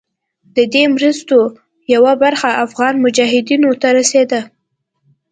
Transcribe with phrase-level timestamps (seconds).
[0.55, 1.39] د دې مرستو
[1.93, 4.41] یوه برخه افغان مجاهدینو ته رسېده.